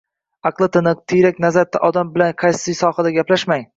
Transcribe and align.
aqli 0.49 0.67
tiniq, 0.77 1.03
tiyrak 1.13 1.37
nazar 1.45 1.79
odam 1.91 2.11
bilan 2.17 2.33
qaysi 2.45 2.75
sohada 2.81 3.13
gaplashmang 3.19 3.67